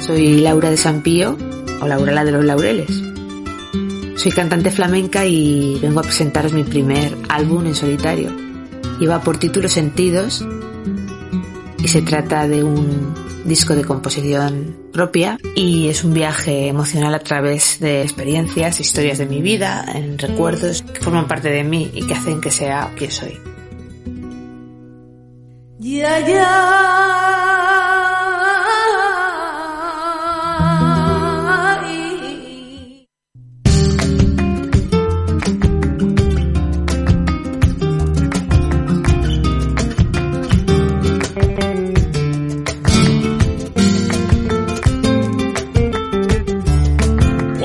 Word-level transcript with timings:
Soy 0.00 0.38
Laura 0.38 0.70
de 0.70 0.78
Sampío, 0.78 1.36
o 1.82 1.86
Laura 1.86 2.12
la 2.12 2.24
de 2.24 2.32
los 2.32 2.42
Laureles. 2.42 2.88
Soy 4.16 4.32
cantante 4.32 4.70
flamenca 4.70 5.26
y 5.26 5.78
vengo 5.82 6.00
a 6.00 6.04
presentaros 6.04 6.54
mi 6.54 6.64
primer 6.64 7.14
álbum 7.28 7.66
en 7.66 7.74
solitario. 7.74 8.34
Lleva 8.98 9.20
por 9.20 9.36
título 9.36 9.68
Sentidos 9.68 10.42
se 11.88 12.02
trata 12.02 12.46
de 12.46 12.62
un 12.62 13.14
disco 13.44 13.74
de 13.74 13.84
composición 13.84 14.76
propia 14.92 15.38
y 15.54 15.88
es 15.88 16.04
un 16.04 16.12
viaje 16.12 16.68
emocional 16.68 17.14
a 17.14 17.20
través 17.20 17.80
de 17.80 18.02
experiencias, 18.02 18.80
historias 18.80 19.18
de 19.18 19.26
mi 19.26 19.40
vida, 19.40 19.84
en 19.94 20.18
recuerdos 20.18 20.82
que 20.82 21.00
forman 21.00 21.26
parte 21.26 21.50
de 21.50 21.64
mí 21.64 21.90
y 21.94 22.06
que 22.06 22.14
hacen 22.14 22.40
que 22.40 22.50
sea 22.50 22.92
quien 22.96 23.10
soy. 23.10 23.38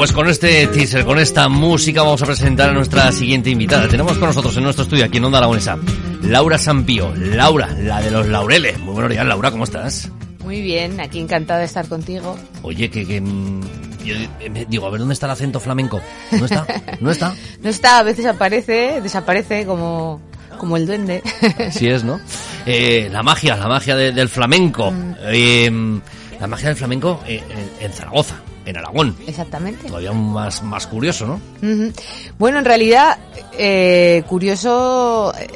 Pues 0.06 0.14
con 0.14 0.30
este 0.30 0.68
teaser, 0.68 1.04
con 1.04 1.18
esta 1.18 1.50
música 1.50 2.04
vamos 2.04 2.22
a 2.22 2.28
presentar 2.28 2.70
a 2.70 2.74
nuestra 2.74 3.12
siguiente 3.12 3.50
invitada. 3.50 3.88
Tenemos 3.88 4.16
con 4.20 4.28
nosotros 4.28 4.56
en 4.56 4.62
nuestro 4.62 4.84
estudio 4.84 5.04
aquí 5.04 5.18
en 5.18 5.26
Onda 5.26 5.40
Aragonesa, 5.40 5.80
Laura 6.22 6.60
Sampío. 6.60 7.12
Laura, 7.16 7.70
la 7.82 8.02
de 8.02 8.12
los 8.12 8.28
laureles. 8.28 8.78
Muy 8.78 8.94
buenos 8.94 9.10
días, 9.10 9.26
Laura, 9.26 9.50
¿cómo 9.50 9.64
estás? 9.64 10.12
Muy 10.44 10.62
bien, 10.62 11.00
aquí 11.02 11.18
encantada 11.20 11.58
de 11.62 11.66
estar 11.66 11.88
contigo. 11.88 12.38
Oye, 12.62 12.88
que, 12.92 13.04
que 13.08 13.20
mm, 13.20 13.62
yo 14.06 14.14
eh, 14.42 14.50
me 14.52 14.66
digo, 14.66 14.86
a 14.86 14.92
ver, 14.92 15.00
¿dónde 15.00 15.16
está 15.16 15.26
el 15.26 15.32
acento 15.32 15.60
flamenco? 15.60 16.00
¿No 16.34 16.46
está? 16.46 16.68
¿No 17.00 17.10
está? 17.10 17.34
No 17.64 17.70
está, 17.72 17.98
a 17.98 18.04
veces 18.04 18.28
aparece, 18.28 19.02
desaparece 19.02 19.66
como, 19.66 20.22
como 20.60 20.78
el 20.78 20.86
duende. 20.86 21.24
Sí 21.72 21.88
es, 21.88 22.04
¿no? 22.04 22.20
Eh, 22.68 23.10
la 23.12 23.24
magia, 23.24 23.56
la 23.58 23.68
magia 23.68 23.96
de- 23.96 24.12
del 24.12 24.30
flamenco. 24.30 24.94
Eh, 25.24 26.00
la 26.40 26.46
magia 26.46 26.68
del 26.68 26.78
flamenco 26.78 27.22
en, 27.26 27.42
en 27.82 27.92
Zaragoza, 27.92 28.36
en 28.66 28.78
Aragón. 28.78 29.16
Exactamente. 29.28 29.88
Todavía 29.88 30.12
más, 30.14 30.64
más 30.64 30.88
curioso, 30.88 31.26
¿no? 31.28 31.42
Bueno, 32.38 32.60
en 32.60 32.66
realidad, 32.66 33.18
eh, 33.58 34.24
curioso 34.28 35.34
eh, 35.38 35.48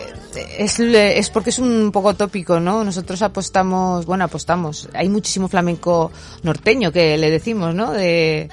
es, 0.58 0.80
es 0.80 1.30
porque 1.30 1.50
es 1.50 1.60
un 1.60 1.92
poco 1.92 2.14
tópico, 2.14 2.60
¿no? 2.60 2.84
Nosotros 2.84 3.22
apostamos, 3.22 4.06
bueno, 4.06 4.26
apostamos. 4.26 4.90
Hay 4.94 5.10
muchísimo 5.10 5.48
flamenco 5.48 6.12
norteño 6.44 6.92
que 6.92 7.18
le 7.18 7.30
decimos, 7.32 7.74
¿no? 7.74 7.92
De, 7.92 8.50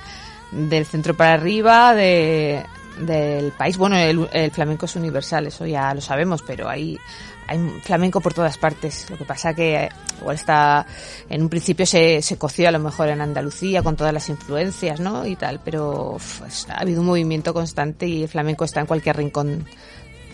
del 0.53 0.87
centro 0.87 1.17
para 1.17 1.35
arriba, 1.35 1.95
de, 1.95 2.65
del 3.01 3.53
país. 3.53 3.77
Bueno, 3.77 3.97
el, 3.97 4.29
el 4.33 4.51
flamenco 4.51 4.87
es 4.87 4.97
universal, 4.97 5.47
eso 5.47 5.67
ya 5.67 5.93
lo 5.95 6.01
sabemos, 6.01 6.43
pero 6.47 6.69
hay, 6.69 6.99
hay 7.47 7.59
flamenco 7.83 8.21
por 8.21 8.35
todas 8.35 8.59
partes. 8.59 9.09
Lo 9.11 9.17
que 9.17 9.25
pasa 9.25 9.55
que 9.55 9.77
eh, 9.77 9.89
igual 10.21 10.37
está, 10.37 10.87
en 11.29 11.43
un 11.43 11.49
principio 11.49 11.87
se, 11.87 12.23
se 12.23 12.37
coció 12.39 12.69
a 12.69 12.73
lo 12.73 12.79
mejor 12.79 13.09
en 13.09 13.21
Andalucía 13.21 13.83
con 13.83 13.97
todas 13.97 14.13
las 14.13 14.29
influencias, 14.29 15.01
¿no? 15.01 15.27
Y 15.27 15.37
tal, 15.37 15.61
pero 15.65 16.15
uf, 16.15 16.43
ha 16.69 16.81
habido 16.81 17.01
un 17.01 17.07
movimiento 17.07 17.55
constante 17.55 18.07
y 18.07 18.23
el 18.23 18.29
flamenco 18.29 18.65
está 18.65 18.81
en 18.81 18.87
cualquier 18.87 19.17
rincón, 19.17 19.65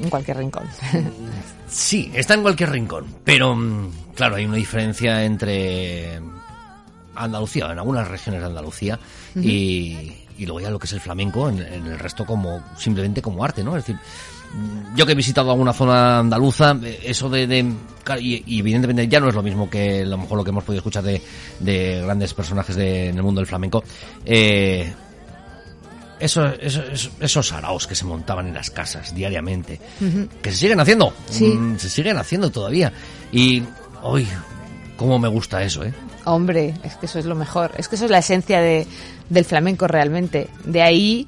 en 0.00 0.10
cualquier 0.10 0.38
rincón. 0.38 0.64
Sí, 1.68 2.12
está 2.14 2.34
en 2.34 2.42
cualquier 2.42 2.70
rincón, 2.70 3.06
pero 3.24 3.56
mm, 3.56 4.12
claro, 4.14 4.34
hay 4.36 4.44
una 4.44 4.56
diferencia 4.58 5.24
entre 5.24 6.20
Andalucía, 7.14 7.72
en 7.72 7.78
algunas 7.78 8.06
regiones 8.08 8.42
de 8.42 8.46
Andalucía, 8.46 8.98
y, 9.34 10.12
y 10.36 10.44
luego 10.44 10.60
ya 10.60 10.68
lo 10.68 10.78
que 10.78 10.86
es 10.86 10.92
el 10.92 11.00
flamenco 11.00 11.48
en, 11.48 11.62
en 11.62 11.86
el 11.86 11.98
resto 11.98 12.26
como 12.26 12.62
simplemente 12.76 13.22
como 13.22 13.42
arte, 13.42 13.64
¿no? 13.64 13.74
Es 13.74 13.86
decir, 13.86 13.98
yo 14.94 15.06
que 15.06 15.12
he 15.12 15.14
visitado 15.14 15.50
alguna 15.50 15.72
zona 15.72 16.18
andaluza, 16.18 16.76
eh, 16.82 17.00
eso 17.04 17.28
de, 17.30 17.46
de- 17.46 17.72
claro, 18.04 18.20
y, 18.20 18.42
y 18.46 18.58
evidentemente 18.60 19.08
ya 19.08 19.20
no 19.20 19.28
es 19.28 19.34
lo 19.34 19.42
mismo 19.42 19.70
que 19.70 20.02
a 20.02 20.04
lo 20.06 20.18
mejor 20.18 20.36
lo 20.38 20.44
que 20.44 20.50
hemos 20.50 20.64
podido 20.64 20.80
escuchar 20.80 21.02
de, 21.04 21.22
de 21.60 22.02
grandes 22.04 22.34
personajes 22.34 22.76
de- 22.76 23.08
en 23.08 23.16
el 23.16 23.22
mundo 23.22 23.40
del 23.40 23.46
flamenco. 23.48 23.82
Eh, 24.24 24.92
eso, 26.20 26.46
eso- 26.46 26.82
eso- 26.84 27.10
esos 27.20 27.48
saraos 27.48 27.86
que 27.86 27.94
se 27.94 28.04
montaban 28.04 28.46
en 28.48 28.54
las 28.54 28.70
casas 28.70 29.14
diariamente, 29.14 29.80
que 30.40 30.50
se 30.50 30.56
siguen 30.56 30.78
haciendo, 30.80 31.12
Sí. 31.28 31.46
Mm, 31.46 31.78
se 31.78 31.90
siguen 31.90 32.16
haciendo 32.16 32.50
todavía. 32.50 32.92
Y 33.32 33.62
hoy, 34.02 34.26
cómo 34.96 35.18
me 35.18 35.28
gusta 35.28 35.62
eso, 35.62 35.82
¿eh? 35.84 35.92
Hombre, 36.24 36.74
es 36.84 36.94
que 36.96 37.06
eso 37.06 37.18
es 37.18 37.24
lo 37.24 37.34
mejor. 37.34 37.72
Es 37.76 37.88
que 37.88 37.96
eso 37.96 38.04
es 38.04 38.10
la 38.12 38.18
esencia 38.18 38.60
de, 38.60 38.86
del 39.28 39.44
flamenco 39.44 39.88
realmente. 39.88 40.46
De 40.64 40.80
ahí, 40.82 41.26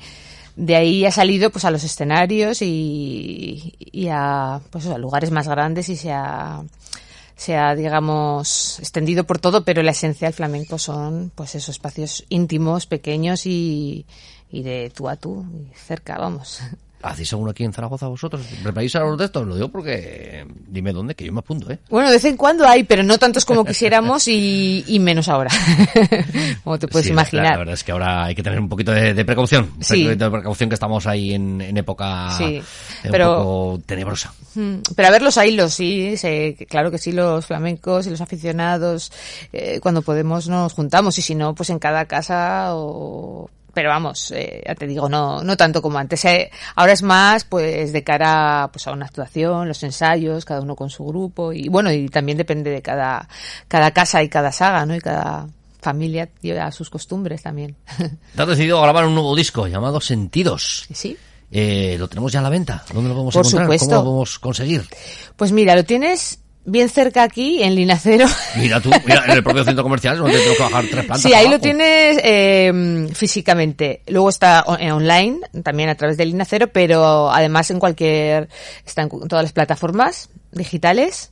de 0.57 0.77
ahí 0.77 1.05
ha 1.05 1.11
salido 1.11 1.51
pues 1.51 1.65
a 1.65 1.71
los 1.71 1.85
escenarios 1.85 2.63
y, 2.63 3.75
a, 4.11 4.61
pues, 4.71 4.87
a 4.87 4.99
lugares 4.99 5.31
más 5.31 5.49
grandes 5.49 5.89
y 5.89 5.97
se 5.97 6.13
ha, 6.13 6.63
se 7.37 7.57
ha, 7.57 7.75
digamos, 7.75 8.79
extendido 8.79 9.25
por 9.25 9.39
todo, 9.39 9.65
pero 9.65 9.83
la 9.83 9.91
esencia 9.91 10.29
del 10.29 10.35
flamenco 10.35 10.79
son 10.79 11.33
pues 11.35 11.55
esos 11.55 11.71
espacios 11.71 12.25
íntimos, 12.29 12.87
pequeños 12.87 13.47
y, 13.47 14.07
y 14.51 14.63
de 14.63 14.93
tú 14.95 15.09
a 15.09 15.17
tú, 15.17 15.45
cerca, 15.75 16.19
vamos. 16.19 16.61
¿Hacéis 17.05 17.33
alguno 17.33 17.51
aquí 17.51 17.65
en 17.65 17.73
Zaragoza 17.73 18.07
vosotros? 18.09 18.43
¿Preparáis 18.63 18.97
algo 18.97 19.17
de 19.17 19.27
esto? 19.27 19.45
Lo 19.45 19.55
digo 19.57 19.69
porque 19.69 20.47
dime 20.69 20.93
dónde, 20.93 21.15
que 21.15 21.25
yo 21.27 21.33
me 21.33 21.41
apunto, 21.41 21.71
¿eh? 21.71 21.79
Bueno, 21.91 22.09
de 22.09 22.15
vez 22.17 22.25
en 22.25 22.37
cuando 22.37 22.67
hay, 22.67 22.85
pero 22.85 23.03
no 23.03 23.19
tantos 23.19 23.45
como 23.45 23.65
quisiéramos 23.65 24.27
y, 24.27 24.83
y 24.89 24.99
menos 25.01 25.29
ahora, 25.29 25.51
como 26.65 26.79
te 26.79 26.89
puedes 26.89 27.07
Sí, 27.07 27.13
imaginar. 27.13 27.53
La, 27.53 27.59
verdad 27.59 27.75
es 27.75 27.85
que 27.85 27.93
ahora 27.93 28.25
hay 28.25 28.35
que 28.35 28.43
tener 28.43 28.59
un 28.59 28.69
poquito 28.69 28.93
de, 28.93 29.15
de 29.15 29.25
precaución. 29.25 29.71
Un 29.77 29.85
Sí. 29.85 30.05
poquito 30.05 30.25
de 30.25 30.31
precaución 30.31 30.69
que 30.71 30.75
estamos 30.75 31.07
ahí 31.07 31.35
en, 31.35 31.61
en 31.61 31.77
época 31.77 32.31
Sí, 32.39 32.45
eh, 32.45 32.63
pero- 33.11 33.31
un 33.33 33.37
poco 33.77 33.83
tenebrosa. 33.87 34.33
Mm, 34.55 34.77
Pero 34.97 35.09
a 35.09 35.11
ver 35.11 35.23
los 35.23 35.37
hilos, 35.37 35.75
sí, 35.75 36.15
claro 36.69 36.91
que 36.91 36.99
sí, 36.99 37.13
los 37.13 37.45
flamencos 37.47 38.07
y 38.07 38.11
los 38.11 38.21
aficionados, 38.21 39.13
eh, 39.53 39.81
cuando 39.83 40.03
podemos 40.03 40.49
nos 40.49 40.73
juntamos 40.73 41.19
y 41.19 41.23
si 41.23 41.35
no, 41.35 41.55
pues 41.55 41.71
en 41.71 41.79
cada 41.79 42.05
casa 42.07 42.69
o... 42.75 43.51
Pero 43.75 43.89
vamos, 43.91 44.31
eh, 44.31 44.63
ya 44.67 44.75
te 44.75 44.87
digo, 44.87 45.09
no, 45.09 45.43
no 45.43 45.57
tanto 45.57 45.83
como 45.83 45.99
antes. 45.99 46.25
eh, 46.25 46.51
ahora 46.77 46.93
es 46.93 47.03
más, 47.03 47.45
pues, 47.45 47.93
de 47.93 48.03
cara 48.05 48.71
pues, 48.73 48.87
a 48.87 48.93
una 48.93 49.07
actuación, 49.07 49.69
los 49.69 49.83
ensayos, 49.83 50.45
cada 50.45 50.61
uno 50.61 50.77
con 50.77 50.89
su 50.91 51.05
grupo 51.05 51.53
y 51.53 51.69
bueno, 51.69 51.93
y 51.93 52.09
también 52.09 52.39
depende 52.39 52.71
de 52.71 52.81
cada, 52.83 53.29
cada 53.69 53.91
casa 53.91 54.23
y 54.23 54.29
cada 54.29 54.53
saga, 54.53 54.87
¿no? 54.87 54.95
Y 54.95 55.01
cada 55.01 55.49
familia 55.81 56.29
lleva 56.41 56.71
sus 56.73 56.89
costumbres 56.89 57.43
también. 57.43 57.77
Te 58.35 58.43
has 58.43 58.49
decidido 58.49 58.81
grabar 58.81 59.05
un 59.07 59.15
nuevo 59.15 59.35
disco 59.37 59.67
llamado 59.67 60.01
Sentidos. 60.01 60.87
sí. 60.93 61.17
Eh, 61.57 61.95
¿Lo 62.01 62.09
tenemos 62.09 62.33
ya 62.33 62.41
a 62.41 62.43
la 62.43 62.49
venta? 62.49 62.83
¿Dónde 62.93 63.11
lo 63.11 63.15
podemos 63.15 63.33
Por 63.35 63.43
encontrar? 63.43 63.65
supuesto. 63.67 63.87
¿Cómo 63.87 63.97
lo 63.99 64.05
podemos 64.07 64.39
conseguir? 64.41 64.89
Pues 65.37 65.53
mira, 65.53 65.77
lo 65.77 65.85
tienes 65.85 66.41
bien 66.65 66.89
cerca 66.89 67.23
aquí, 67.23 67.63
en 67.63 67.75
Linacero. 67.75 68.27
Mira 68.57 68.81
tú, 68.81 68.91
mira, 69.07 69.25
en 69.27 69.33
el 69.33 69.43
propio 69.45 69.65
centro 69.65 69.83
comercial, 69.83 70.19
donde 70.19 70.39
tengo 70.39 70.57
que 70.57 70.63
bajar 70.63 70.85
tres 70.91 71.05
plantas. 71.05 71.23
Sí, 71.23 71.35
ahí 71.35 71.49
lo 71.49 71.59
tienes 71.59 72.19
eh, 72.23 73.09
físicamente. 73.15 74.03
Luego 74.07 74.29
está 74.31 74.65
o- 74.67 74.77
eh, 74.79 74.91
online, 74.93 75.41
también 75.63 75.89
a 75.89 75.95
través 75.95 76.17
del 76.17 76.31
Linacero, 76.31 76.69
pero 76.69 77.31
además 77.31 77.71
en 77.71 77.79
cualquier, 77.79 78.49
está 78.87 79.03
en 79.03 79.09
todas 79.29 79.43
las 79.45 79.53
plataformas 79.53 80.31
digitales. 80.53 81.31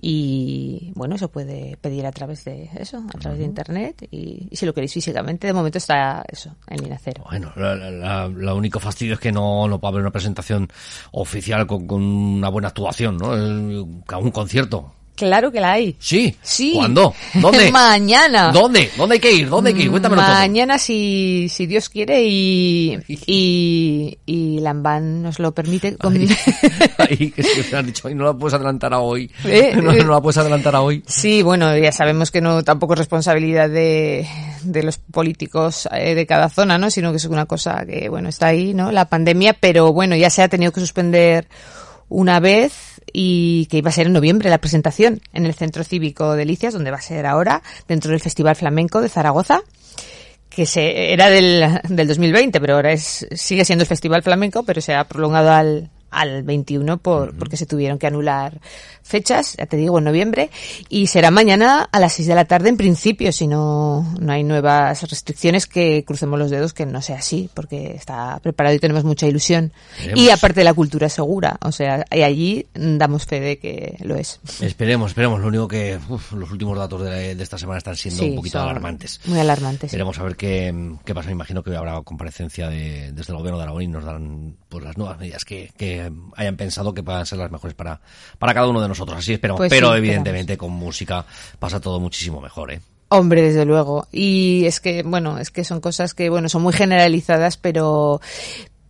Y 0.00 0.90
bueno, 0.94 1.16
se 1.18 1.28
puede 1.28 1.76
pedir 1.80 2.06
a 2.06 2.12
través 2.12 2.44
de 2.44 2.68
eso, 2.76 2.98
a 3.14 3.18
través 3.18 3.38
de 3.38 3.44
internet. 3.44 4.08
Y, 4.10 4.48
y 4.50 4.56
si 4.56 4.66
lo 4.66 4.74
queréis 4.74 4.92
físicamente, 4.92 5.46
de 5.46 5.52
momento 5.52 5.78
está 5.78 6.24
eso, 6.28 6.56
en 6.68 6.82
Linacero. 6.82 7.22
Bueno, 7.28 7.52
la, 7.56 7.74
la- 7.76 8.28
la- 8.28 8.54
único 8.54 8.80
fastidio 8.80 9.14
es 9.14 9.20
que 9.20 9.30
no, 9.32 9.68
no 9.68 9.78
puede 9.80 9.92
haber 9.92 10.00
una 10.02 10.10
presentación 10.10 10.68
oficial 11.12 11.66
con, 11.66 11.86
con 11.86 12.02
una 12.02 12.48
buena 12.48 12.68
actuación, 12.68 13.16
¿no? 13.16 13.34
El- 13.34 14.02
un 14.20 14.30
concierto. 14.30 14.92
Claro 15.14 15.52
que 15.52 15.60
la 15.60 15.72
hay. 15.72 15.94
Sí. 15.98 16.34
Sí. 16.42 16.72
¿Cuándo? 16.74 17.14
¿Dónde? 17.34 17.70
Mañana. 17.72 18.50
¿Dónde? 18.50 18.90
¿Dónde 18.96 19.14
hay 19.14 19.20
que 19.20 19.32
ir? 19.32 19.48
¿Dónde 19.48 19.70
hay 19.70 19.76
que 19.76 19.82
ir? 19.82 19.90
Cuéntamelo 19.90 20.22
todo. 20.22 20.32
Mañana, 20.32 20.78
si, 20.78 21.48
si 21.50 21.66
Dios 21.66 21.88
quiere 21.90 22.24
y, 22.24 22.98
y, 23.08 24.18
y 24.26 24.60
Lambán 24.60 25.22
nos 25.22 25.38
lo 25.38 25.52
permite. 25.52 25.96
con- 25.96 26.16
Ay, 26.98 27.30
que 27.36 27.42
se 27.42 27.70
me 27.70 27.78
han 27.78 27.86
dicho, 27.86 28.08
"Ay, 28.08 28.14
no 28.14 28.24
la 28.24 28.32
puedes 28.32 28.54
adelantar 28.54 28.94
a 28.94 29.00
hoy. 29.00 29.30
Eh, 29.44 29.74
no, 29.82 29.92
eh. 29.92 30.02
no 30.02 30.12
la 30.12 30.20
puedes 30.20 30.38
adelantar 30.38 30.74
a 30.76 30.80
hoy. 30.80 31.02
Sí, 31.06 31.42
bueno, 31.42 31.76
ya 31.76 31.92
sabemos 31.92 32.30
que 32.30 32.40
no 32.40 32.62
tampoco 32.64 32.94
es 32.94 32.98
responsabilidad 33.00 33.68
de, 33.68 34.26
de 34.62 34.82
los 34.82 34.96
políticos 34.98 35.88
eh, 35.92 36.14
de 36.14 36.26
cada 36.26 36.48
zona, 36.48 36.78
¿no? 36.78 36.90
Sino 36.90 37.10
que 37.10 37.18
es 37.18 37.24
una 37.26 37.44
cosa 37.46 37.84
que, 37.86 38.08
bueno, 38.08 38.28
está 38.30 38.46
ahí, 38.48 38.72
¿no? 38.74 38.90
La 38.92 39.04
pandemia, 39.04 39.54
pero 39.60 39.92
bueno, 39.92 40.16
ya 40.16 40.30
se 40.30 40.42
ha 40.42 40.48
tenido 40.48 40.72
que 40.72 40.80
suspender 40.80 41.46
una 42.08 42.40
vez 42.40 42.72
y 43.12 43.66
que 43.66 43.78
iba 43.78 43.90
a 43.90 43.92
ser 43.92 44.06
en 44.06 44.12
noviembre 44.12 44.50
la 44.50 44.58
presentación 44.58 45.20
en 45.32 45.46
el 45.46 45.54
Centro 45.54 45.84
Cívico 45.84 46.32
de 46.32 46.38
Delicias, 46.38 46.74
donde 46.74 46.90
va 46.90 46.98
a 46.98 47.02
ser 47.02 47.26
ahora, 47.26 47.62
dentro 47.88 48.10
del 48.10 48.20
Festival 48.20 48.56
Flamenco 48.56 49.00
de 49.00 49.08
Zaragoza 49.08 49.62
que 50.54 50.66
se, 50.66 51.12
era 51.12 51.30
del, 51.30 51.80
del 51.88 52.08
2020, 52.08 52.60
pero 52.60 52.74
ahora 52.74 52.92
es, 52.92 53.26
sigue 53.32 53.64
siendo 53.64 53.84
el 53.84 53.88
Festival 53.88 54.22
Flamenco, 54.22 54.64
pero 54.64 54.80
se 54.80 54.94
ha 54.94 55.04
prolongado 55.04 55.50
al, 55.50 55.90
al 56.12 56.42
21 56.42 56.98
por, 56.98 57.36
porque 57.36 57.56
se 57.56 57.66
tuvieron 57.66 57.98
que 57.98 58.06
anular 58.06 58.60
fechas, 59.02 59.56
ya 59.58 59.66
te 59.66 59.76
digo, 59.76 59.98
en 59.98 60.04
noviembre, 60.04 60.50
y 60.88 61.08
será 61.08 61.30
mañana 61.30 61.88
a 61.90 61.98
las 61.98 62.12
6 62.14 62.28
de 62.28 62.34
la 62.36 62.44
tarde 62.44 62.68
en 62.68 62.76
principio, 62.76 63.32
si 63.32 63.46
no, 63.48 64.02
no 64.20 64.32
hay 64.32 64.44
nuevas 64.44 65.02
restricciones, 65.08 65.66
que 65.66 66.04
crucemos 66.04 66.38
los 66.38 66.50
dedos 66.50 66.72
que 66.72 66.86
no 66.86 67.02
sea 67.02 67.16
así, 67.16 67.50
porque 67.52 67.94
está 67.94 68.38
preparado 68.42 68.76
y 68.76 68.78
tenemos 68.78 69.02
mucha 69.04 69.26
ilusión. 69.26 69.72
Y 70.14 70.30
aparte 70.30 70.62
la 70.64 70.72
cultura 70.72 71.08
es 71.08 71.12
segura, 71.14 71.56
o 71.62 71.72
sea, 71.72 72.04
y 72.10 72.22
allí 72.22 72.66
damos 72.74 73.26
fe 73.26 73.40
de 73.40 73.58
que 73.58 73.96
lo 74.00 74.14
es. 74.16 74.40
Esperemos, 74.60 75.10
esperemos. 75.10 75.40
Lo 75.40 75.48
único 75.48 75.66
que 75.68 75.98
uf, 76.08 76.32
los 76.32 76.50
últimos 76.52 76.78
datos 76.78 77.02
de, 77.02 77.34
de 77.34 77.42
esta 77.42 77.58
semana 77.58 77.78
están 77.78 77.96
siendo 77.96 78.22
Sí, 78.22 78.30
un 78.30 78.36
poquito 78.36 78.60
alarmantes. 78.60 79.20
Muy 79.24 79.40
alarmantes. 79.40 79.90
sí. 79.90 79.96
Veremos 79.96 80.18
a 80.18 80.22
ver 80.22 80.36
qué, 80.36 80.94
qué 81.04 81.14
pasa. 81.14 81.26
Me 81.26 81.32
imagino 81.32 81.62
que 81.62 81.74
habrá 81.76 82.00
comparecencia 82.02 82.68
de- 82.68 83.12
desde 83.12 83.32
el 83.32 83.38
gobierno 83.38 83.58
de 83.58 83.64
Aragón 83.64 83.82
y 83.82 83.88
nos 83.88 84.04
darán 84.04 84.56
pues, 84.68 84.84
las 84.84 84.96
nuevas 84.96 85.18
medidas 85.18 85.44
que, 85.44 85.70
que 85.76 86.01
hayan 86.36 86.56
pensado 86.56 86.94
que 86.94 87.02
puedan 87.02 87.26
ser 87.26 87.38
las 87.38 87.50
mejores 87.50 87.74
para, 87.74 88.00
para 88.38 88.54
cada 88.54 88.68
uno 88.68 88.80
de 88.80 88.88
nosotros. 88.88 89.18
Así 89.18 89.34
esperamos. 89.34 89.58
Pues 89.58 89.70
Pero 89.70 89.92
sí, 89.92 89.98
evidentemente 89.98 90.56
con 90.56 90.72
música 90.72 91.24
pasa 91.58 91.80
todo 91.80 92.00
muchísimo 92.00 92.40
mejor, 92.40 92.72
¿eh? 92.72 92.80
Hombre, 93.14 93.42
desde 93.42 93.66
luego. 93.66 94.06
Y 94.10 94.64
es 94.64 94.80
que, 94.80 95.02
bueno, 95.02 95.38
es 95.38 95.50
que 95.50 95.64
son 95.64 95.82
cosas 95.82 96.14
que, 96.14 96.30
bueno, 96.30 96.48
son 96.48 96.62
muy 96.62 96.72
generalizadas, 96.72 97.58
pero, 97.58 98.22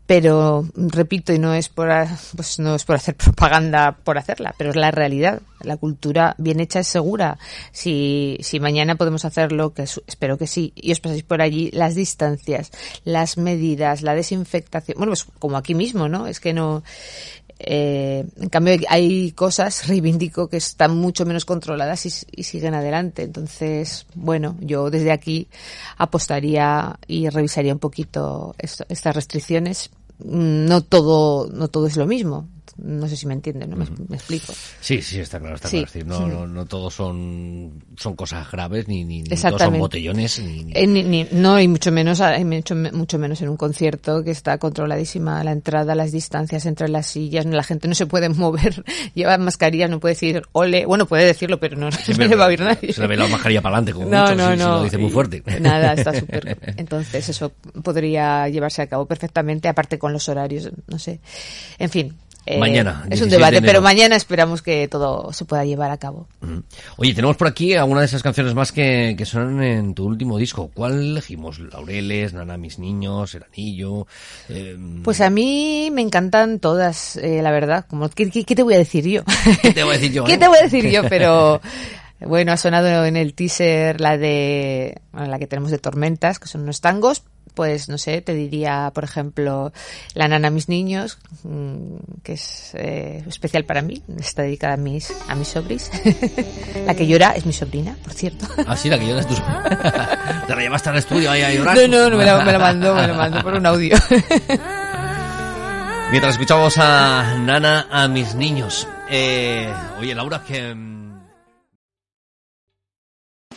pero 0.07 0.67
repito, 0.75 1.33
y 1.33 1.39
no 1.39 1.55
es 1.55 1.69
por, 1.69 1.89
pues 2.37 2.59
no 2.59 2.75
es 2.75 2.85
por 2.85 2.97
hacer 2.97 3.15
propaganda 3.17 3.93
por 3.93 4.19
hacerla, 4.19 4.55
pero 4.59 4.71
es 4.71 4.77
la 4.77 4.91
realidad. 4.91 5.43
La 5.61 5.77
cultura 5.77 6.35
bien 6.39 6.59
hecha 6.59 6.81
es 6.81 6.89
segura. 6.89 7.39
Si, 7.71 8.37
si 8.41 8.59
mañana 8.59 8.97
podemos 8.97 9.25
hacerlo, 9.25 9.73
que 9.73 9.83
espero 9.83 10.39
que 10.39 10.49
sí, 10.49 10.73
y 10.75 10.91
os 10.91 11.01
pasáis 11.01 11.23
por 11.23 11.41
allí, 11.41 11.71
las 11.73 11.95
distancias, 11.95 12.73
las 13.05 13.39
medidas, 13.39 14.03
la 14.03 14.15
desinfectación, 14.15 14.99
bueno, 14.99 15.11
pues 15.11 15.25
como 15.39 15.57
aquí 15.57 15.75
mismo, 15.75 16.09
¿no? 16.09 16.27
Es 16.27 16.41
que 16.41 16.53
no, 16.53 16.83
eh, 17.59 18.25
en 18.41 18.49
cambio, 18.49 18.77
hay 18.89 19.33
cosas, 19.33 19.87
reivindico, 19.89 20.49
que 20.49 20.57
están 20.57 20.97
mucho 20.97 21.25
menos 21.27 21.45
controladas 21.45 22.05
y, 22.07 22.11
siguen 22.43 22.75
adelante. 22.75 23.23
Entonces, 23.23 24.07
bueno, 24.15 24.57
yo 24.61 24.91
desde 24.91 25.13
aquí 25.13 25.49
apostaría 25.99 26.99
y 27.07 27.29
revisaría 27.29 27.73
un 27.73 27.79
poquito 27.79 28.55
esto- 28.59 28.85
estas 28.89 29.15
restricciones. 29.15 29.91
Mm, 30.19 30.67
No 30.67 30.83
todo, 30.83 31.49
no 31.53 31.69
todo 31.69 31.87
es 31.87 31.97
lo 31.97 32.07
mismo. 32.07 32.49
No 32.79 33.07
sé 33.09 33.17
si 33.17 33.27
me 33.27 33.35
entienden, 33.35 33.71
¿no? 33.71 33.77
Me, 33.77 33.87
me 34.09 34.17
explico. 34.17 34.53
Sí, 34.81 35.03
sí, 35.03 35.21
está 35.21 35.39
claro, 35.39 35.57
está 35.57 35.69
Sí. 35.69 35.85
claro. 35.85 36.07
No, 36.07 36.27
no, 36.29 36.47
no 36.47 36.67
todos 36.67 36.95
son, 36.95 37.83
son 37.97 38.17
cosas 38.17 38.51
graves, 38.51 38.89
ni, 38.89 39.05
ni, 39.05 39.23
ni 39.23 39.29
todos 39.29 39.61
son 39.61 39.79
botellones, 39.79 40.39
ni, 40.41 40.65
ni- 40.65 40.73
Eh, 40.75 40.87
ni- 40.87 41.03
ni- 41.03 41.29
no, 41.33 41.61
y 41.61 41.69
mucho 41.69 41.93
menos, 41.93 42.21
hay 42.21 42.45
mucho, 42.45 42.75
mucho 42.75 43.19
menos 43.19 43.41
en 43.43 43.49
un 43.51 43.57
concierto 43.57 44.25
que 44.25 44.31
está 44.31 44.59
controladísima 44.59 45.43
la 45.45 45.53
entrada, 45.53 45.95
las 45.95 46.13
distancias 46.13 46.65
entre 46.67 46.89
las 46.89 47.07
sillas, 47.07 47.45
la 47.47 47.63
gente 47.63 47.89
no 47.89 47.95
se 47.95 48.07
puede 48.07 48.29
mover, 48.31 48.85
lleva 49.15 49.37
mascarilla, 49.39 49.89
no 49.89 50.01
puede 50.01 50.15
decir 50.15 50.43
ole, 50.53 50.87
bueno, 50.87 51.07
puede 51.07 51.25
decirlo, 51.27 51.61
pero 51.61 51.77
no, 51.77 51.91
no 52.19 52.25
le 52.27 52.37
va 52.37 52.45
a 52.45 52.49
oír 52.49 52.61
nadie. 52.61 52.93
Se 52.93 53.01
le 53.01 53.07
ve 53.07 53.17
la 53.17 53.27
mascarilla 53.29 53.61
para 53.63 53.77
adelante, 53.77 53.93
como 53.93 54.09
No, 54.09 54.23
mucho, 54.23 54.35
no, 54.37 54.53
si, 54.53 54.59
no. 54.59 54.77
lo 54.79 54.85
dice 54.85 54.99
muy 54.99 55.11
fuerte. 55.11 55.43
Nada, 55.61 55.93
está 55.93 56.19
súper. 56.19 56.57
Entonces, 56.77 57.29
eso 57.29 57.53
podría 57.83 58.49
llevarse 58.49 58.83
a 58.83 58.87
cabo 58.87 59.07
perfectamente, 59.07 59.69
aparte 59.69 59.99
con 59.99 60.13
los 60.13 60.29
horarios, 60.29 60.71
no 60.87 60.99
sé. 60.99 61.21
En 61.79 61.91
fin. 61.91 62.15
Eh, 62.47 62.59
Mañana, 62.59 63.03
Es 63.05 63.21
16 63.21 63.23
un 63.23 63.29
de 63.31 63.37
debate, 63.37 63.63
pero 63.63 63.81
mañana 63.83 64.17
esperamos 64.17 64.63
que 64.63 64.89
todo 64.89 65.33
se 65.33 65.45
pueda 65.45 65.65
llevar 65.65 65.91
a 65.91 65.97
cabo. 65.99 66.27
Oye, 66.97 67.15
tenemos 67.15 67.37
por 67.37 67.47
aquí 67.49 67.75
alguna 67.75 68.01
de 68.01 68.07
esas 68.07 68.23
canciones 68.23 68.55
más 68.55 68.73
que, 68.73 69.15
que 69.17 69.25
sonan 69.25 69.63
en 69.63 69.95
tu 69.95 70.05
último 70.07 70.39
disco. 70.39 70.71
¿Cuál 70.75 71.01
elegimos? 71.01 71.59
Laureles, 71.61 72.33
Nana, 72.35 72.57
mis 72.57 72.79
niños, 72.79 73.35
El 73.35 73.45
anillo. 73.45 74.07
eh, 74.49 74.77
Pues 75.05 75.21
a 75.21 75.31
mí 75.31 75.91
me 75.93 76.03
encantan 76.03 76.59
todas, 76.59 77.17
eh, 77.17 77.41
la 77.43 77.53
verdad. 77.53 77.87
Como, 77.89 78.09
¿qué, 78.11 78.31
qué, 78.31 78.45
qué 78.45 78.55
te 78.57 78.63
voy 78.63 78.75
a 78.75 78.79
decir 78.79 79.07
yo? 79.07 79.23
¿Qué 79.63 79.73
te 79.73 79.85
voy 79.85 79.95
a 79.95 79.99
decir 79.99 80.13
yo? 80.13 80.25
¿Qué 80.27 80.35
eh? 80.35 80.39
te 80.39 80.49
voy 80.49 80.59
a 80.59 80.63
decir 80.63 80.91
yo? 80.91 81.03
Pero 81.09 81.61
bueno, 82.21 82.53
ha 82.53 82.57
sonado 82.57 83.05
en 83.05 83.17
el 83.17 83.35
teaser 83.35 84.01
la 84.01 84.17
de 84.19 85.01
bueno, 85.13 85.29
la 85.29 85.39
que 85.39 85.47
tenemos 85.47 85.71
de 85.71 85.79
Tormentas, 85.79 86.39
que 86.39 86.49
son 86.49 86.63
unos 86.63 86.81
tangos. 86.81 87.23
Pues 87.55 87.89
no 87.91 87.99
sé, 87.99 88.23
te 88.23 88.33
diría, 88.33 88.91
por 88.95 89.05
ejemplo, 89.05 89.73
La 90.15 90.27
nana 90.27 90.49
a 90.49 90.51
mis 90.51 90.69
niños, 90.71 91.19
mm, 91.43 92.23
que 92.23 92.33
es 92.33 92.73
eh, 92.75 93.23
especial 93.29 93.65
para 93.65 93.83
mí, 93.83 94.03
está 94.19 94.43
dedicada 94.43 94.75
a 94.75 94.77
mis 94.79 95.13
a 95.29 95.35
mis 95.35 95.49
sobris. 95.49 95.91
la 96.87 96.95
que 96.95 97.07
llora 97.07 97.33
es 97.33 97.45
mi 97.45 97.53
sobrina, 97.53 97.97
por 98.03 98.13
cierto. 98.13 98.47
Ah, 98.67 98.77
sí, 98.77 98.89
la 98.89 98.99
que 98.99 99.07
lloras 99.07 99.27
tú. 99.27 99.35
Te 100.47 100.55
la 100.55 100.63
llevaste 100.63 100.89
al 100.89 100.97
estudio 100.97 101.31
ahí 101.31 101.43
a 101.43 101.53
llorar. 101.53 101.77
No, 101.77 101.89
no, 101.89 102.11
no 102.11 102.17
me 102.17 102.25
la, 102.25 102.43
me 102.43 102.53
la 102.53 102.59
mandó, 102.59 102.95
me 102.95 103.07
la 103.07 103.15
mandó 103.15 103.43
por 103.43 103.55
un 103.55 103.67
audio. 103.67 103.97
Mientras 106.11 106.35
escuchamos 106.35 106.79
a 106.79 107.39
Nana, 107.39 107.87
a 107.91 108.09
mis 108.09 108.35
niños. 108.35 108.87
Eh, 109.11 109.73
oye, 109.99 110.15
Laura, 110.15 110.43
que... 110.47 110.92